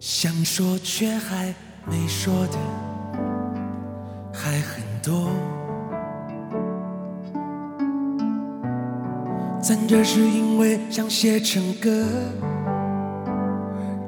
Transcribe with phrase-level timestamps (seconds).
[0.00, 1.54] 想说却还
[1.86, 2.58] 没说的
[4.32, 5.30] 还很多，
[9.60, 12.06] 咱这是因为想写成歌，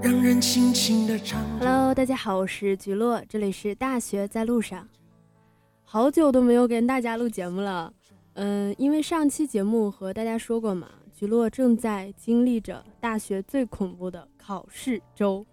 [0.01, 1.39] 让人轻轻的唱。
[1.59, 4.89] Hello，大家好，我是菊落，这里是大学在路上。
[5.85, 7.93] 好久都没有跟大家录节目了，
[8.33, 15.45] 嗯，因为上期节目和大家说过嘛，菊落正在经历着大学最恐怖的考试周，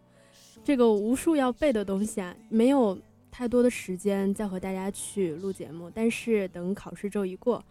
[0.70, 2.96] 这个无数要背的东西啊，没有
[3.32, 5.90] 太多的时间再和大家去录节目。
[5.92, 7.66] 但是等考试周一过，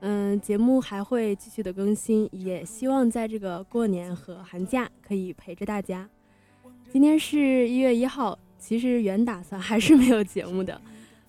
[0.00, 6.06] 嗯，节目还会继续的更新，也希望在这个过年和寒假可以陪着大家。
[6.92, 10.78] 今天是一月一号，其实原打算 还是没有节目的，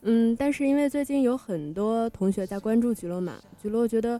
[0.01, 4.19] 嗯，但是因为最近有很多同学在关注菊落嘛，菊落觉得，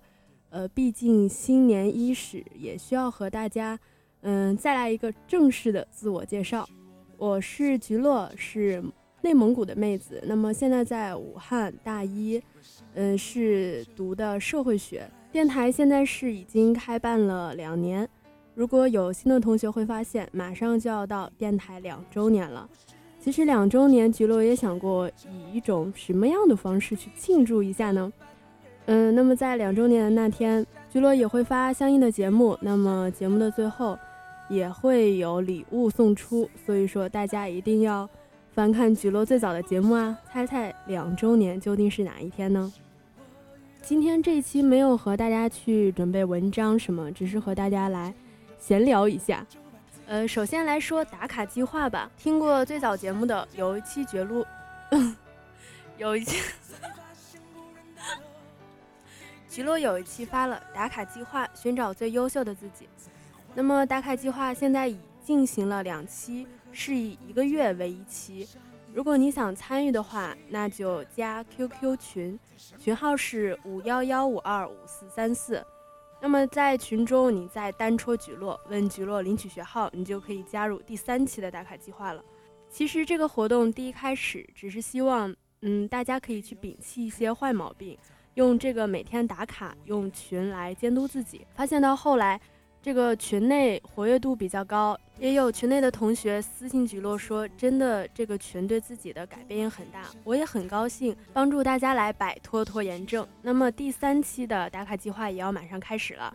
[0.50, 3.78] 呃，毕竟新年伊始，也需要和大家，
[4.22, 6.66] 嗯，再来一个正式的自我介绍。
[7.17, 8.83] 我是菊落，是
[9.21, 12.41] 内蒙古的妹子，那么现在在武汉大一，
[12.94, 15.09] 嗯，是读的社会学。
[15.31, 18.07] 电台现在是已经开办了两年。
[18.53, 22.69] 如果有新的同学会发现，马上就要到电台两周年了。
[23.19, 28.11] 其实两周年，菊落也想过以一种什么样的方式去庆祝一下呢？
[28.85, 32.57] 嗯，那么在两周年的那天，菊落也会发相应的节目。
[32.61, 33.97] 那么节目的最后
[34.49, 38.09] 也会有礼物送出，所以说大家一定要
[38.53, 40.17] 翻看菊落最早的节目啊！
[40.31, 42.71] 猜猜两周年究竟是哪一天呢？
[43.81, 48.13] 今天这一期没有和大家去准备文章什么，只是和大家来。
[48.57, 49.45] 闲聊一下，
[50.07, 52.09] 呃，首先来说打卡计划吧。
[52.17, 54.43] 听过最早节目的有一期绝路，
[56.00, 56.41] 有一期
[59.47, 62.88] 菊落有一期发了打卡计划，寻找最优秀的自己。
[63.57, 68.45] 那么打卡计划现在已进行了两期，是以一个月为一期。
[68.93, 72.39] 如果你想参与的话，那就加 QQ 群，
[72.77, 75.66] 群号是五幺幺五二五四三四。
[76.21, 82.22] 那么在群中，你再单戳菊落，问菊落领取学号，你就可以加入第三期的打卡计划了。
[82.69, 87.97] 其实这个活动第一开始只是希望，嗯，大家可以去摒弃一些坏毛病，
[88.33, 91.45] 用这个每天打卡，用群来监督自己。
[91.53, 92.39] 发现到后来，
[92.85, 103.28] 这个群内活跃度比较高，也有群内的同学私信菊落说，真的这个群对自己的改变也很大，我也很高兴帮助大家来摆脱拖延症。
[103.41, 106.31] 那么第三期的打卡计划也要马上开始了，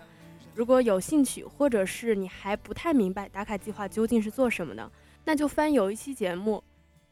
[0.52, 4.90] 如果有兴趣，或者是你还不太明白打卡计划究竟是做什么的，
[5.24, 6.60] 那就翻有一期节目，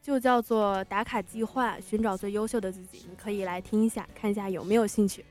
[0.01, 5.23] 就叫做打卡计划，寻找最优秀的自己，你可以来听一下，看一下有没有兴趣。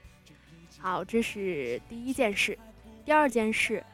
[0.78, 2.58] 好，这是第一件事，
[3.04, 3.84] 第二件事。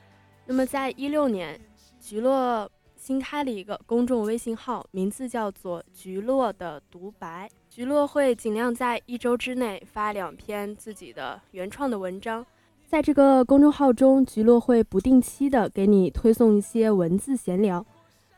[0.47, 1.59] 那么，在一六年，
[1.99, 7.49] 菊落新开了一个公众微信号，名字叫做“菊落的独白”。
[7.71, 12.45] 菊落会尽量在一周之内发两篇自己的原创的文章，
[12.87, 17.85] 在这个公众号中，菊落会不定期的给你推送一些文字闲聊，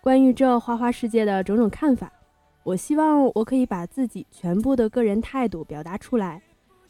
[0.01, 2.11] 关于这花花世界的种种看法。
[2.63, 6.41] 我希望我可以把自己全部的个人态度表达出来，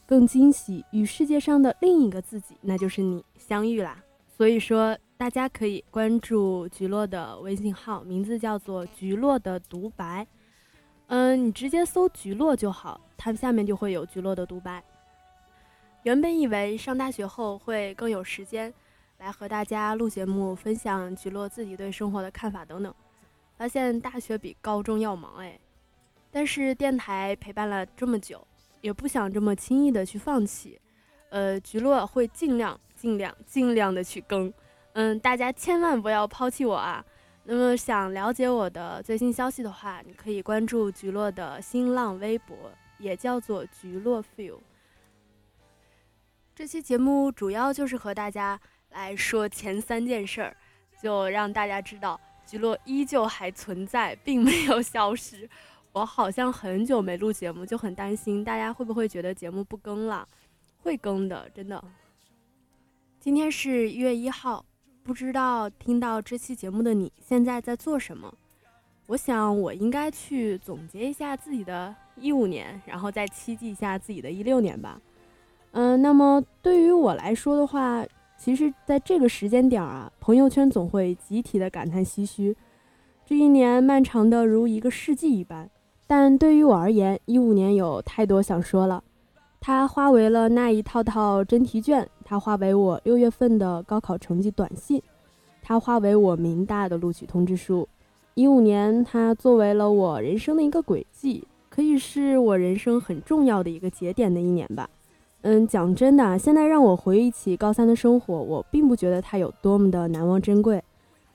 [0.07, 3.99] 更惊喜与世界上的另一个自己，那就是你相遇啦。
[4.29, 4.97] 所以说。
[5.19, 10.27] 大家可以关注菊落的微信号，名字叫做“菊落的独白”。
[11.09, 14.85] 嗯，你直接搜“菊落”就好，它下面就会有菊落的独白。
[16.03, 18.73] 原本以为上大学后会更有时间
[19.17, 22.95] 来和大家录节目，分享菊落自己对生活的看法等等，
[23.57, 25.59] 发现大学比高中要忙哎。
[26.31, 28.47] 但是电台陪伴了这么久，
[28.83, 30.79] 也不想这么轻易的去放弃。
[31.31, 34.53] 呃，菊落会尽量、尽量、尽量的去更。
[34.99, 37.05] 嗯，大家千万不要抛弃我啊！
[37.45, 42.57] 那么想了解我的最新消息的话，你可以关注菊落的新浪微博，
[42.97, 44.57] 也叫做菊落 feel。
[46.55, 50.57] 这期节目主要就是和大家来说前三件事儿，
[51.03, 55.47] 就让大家知道菊落依旧还存在，并没有消失。
[55.93, 60.27] 我好像很久没录节目，就很担心大家会不会觉得节目不更了？
[60.83, 61.85] 会更的，真的。
[63.21, 64.65] 今天是一月一号。
[65.07, 68.35] 不知道听到这期节目的你现在在做什么？
[69.07, 75.01] 我想我应该去总结一下自己的一五年，然后再期冀一下自己的一六年吧。
[75.71, 78.05] 嗯，那么对于我来说的话，
[78.37, 82.57] 其实在这个时间点啊，朋友圈总会集体的感叹唏嘘，
[83.25, 85.71] 这一年漫长的如一个世纪一般。
[86.09, 89.05] 但对于我而言，一五年有太多想说了。
[89.61, 95.01] 它化为了那一套套真题卷，它化为我六月份的高考成绩短信，
[95.63, 97.89] 它化为我明大的录取通知书。
[98.35, 104.91] 一五年，它作为了我人生的一个轨迹，可以是我人生很重要的一个节点的一年吧。
[105.43, 110.83] 嗯，讲真的，现在让我回忆起高三的生活，我并不觉得它有多么的难忘珍贵，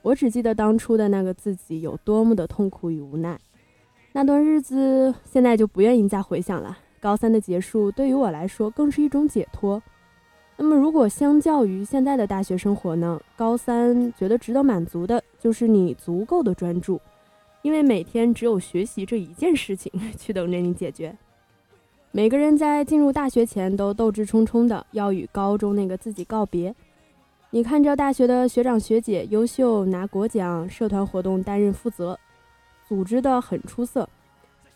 [0.01, 3.39] 我只记得当初的那个自己有多么的痛苦与无奈。
[4.11, 6.77] 那段日子，现在就不愿意再回想了。
[6.99, 9.81] 高三的结束，对于我来说，更是一种解脱。
[10.63, 13.19] 那么，如果相较于现在的大学生活呢？
[13.35, 17.01] 高三觉得值得满足的就是你足够的专注，
[17.63, 21.17] 因为每天只有学习这一件事情去等着你解决。
[22.11, 26.75] 每个人在进入大学前都斗志冲冲的要与高中那个自己告别。
[27.49, 32.15] 你看着大学的学长学姐优秀拿国奖，社团活动担任负责，
[32.87, 34.07] 组织的很出色，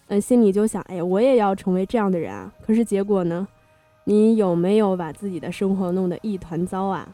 [0.08, 2.52] 嗯，心里就想，哎，我也要成为这样的人啊。
[2.66, 3.48] 可是结果呢？
[4.06, 7.08] 你有没有把自己的生活弄得一团糟啊？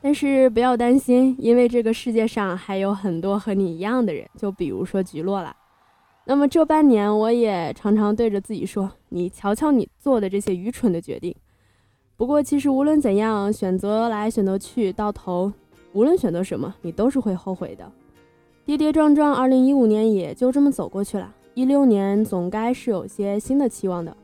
[0.00, 5.54] 但是不要担心，因为这个世界上还有很多和你一样的人，就比如说菊落了。
[6.24, 11.34] 那么这半年，我也常常对着自己说：“你瞧瞧你做的这些愚蠢的决定。”
[12.16, 15.52] 不过其实无论怎样，选择来选择去，到头
[15.92, 17.90] 无论选择什么，你都是会后悔的。
[18.64, 21.34] 跌跌撞撞，二零一五年也就这么走过去了。
[21.54, 24.16] 一六年总该是有些新的期望的。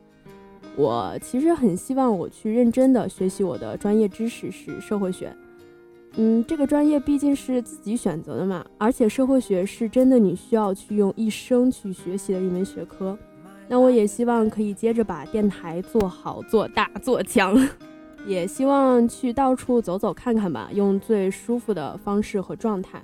[0.75, 5.35] 我其实很希望我去认真的学习我的专业知识是社会学，
[6.15, 13.17] 嗯，这个专业毕竟是自己选择的嘛，而且社会学是真的你需要去用一生去学习的一门学科。
[13.67, 17.55] 那我也希望可以接着把电台做好、做大、做强，
[18.25, 23.01] 也希望去到处走走看看吧，用最舒服的方式和状态。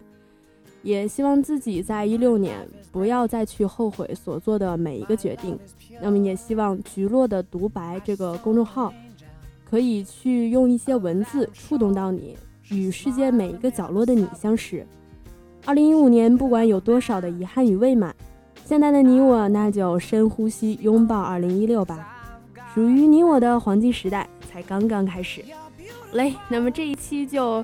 [0.82, 5.60] 也希望自己在一六年不要再去后悔所做的每一个决定。
[6.02, 8.94] 那么，也希望菊落的独白这个公众号
[9.70, 12.38] 可以去用一些文字触动到你，
[12.70, 14.86] 与世界每一个角落的你相识。
[15.66, 18.16] 二零一五年，不管有多少的遗憾与未满，
[18.64, 22.16] 现在的你我那就深呼吸，拥抱二零一六吧。
[22.74, 25.44] 属于你我的黄金时代才刚刚开始。
[25.52, 25.70] 好
[26.14, 27.64] 嘞，那么这一期就。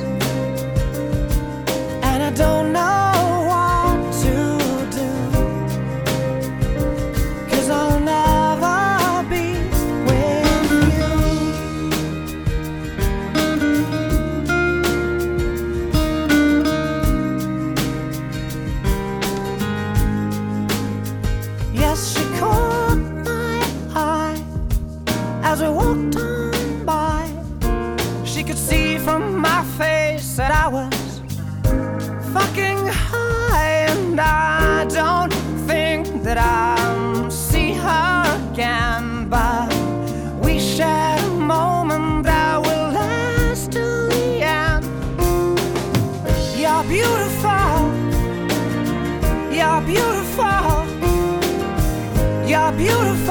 [52.77, 53.30] beautiful